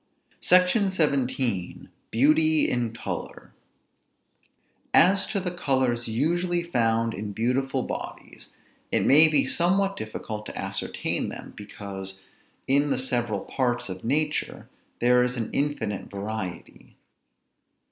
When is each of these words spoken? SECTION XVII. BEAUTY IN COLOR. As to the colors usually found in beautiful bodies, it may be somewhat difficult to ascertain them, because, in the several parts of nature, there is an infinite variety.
SECTION 0.39 0.89
XVII. 0.89 1.87
BEAUTY 2.09 2.67
IN 2.67 2.91
COLOR. 2.91 3.53
As 4.95 5.27
to 5.27 5.39
the 5.39 5.51
colors 5.51 6.07
usually 6.07 6.63
found 6.63 7.13
in 7.13 7.33
beautiful 7.33 7.83
bodies, 7.83 8.49
it 8.91 9.05
may 9.05 9.27
be 9.27 9.45
somewhat 9.45 9.95
difficult 9.95 10.47
to 10.47 10.57
ascertain 10.57 11.29
them, 11.29 11.53
because, 11.55 12.19
in 12.65 12.89
the 12.89 12.97
several 12.97 13.41
parts 13.41 13.89
of 13.89 14.03
nature, 14.03 14.67
there 15.01 15.21
is 15.21 15.37
an 15.37 15.51
infinite 15.53 16.09
variety. 16.09 16.95